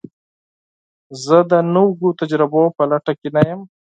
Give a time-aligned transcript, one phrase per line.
[1.23, 3.61] زه د نوو تجربو په لټه کې نه یم.